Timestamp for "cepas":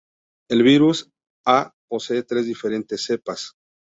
3.05-3.51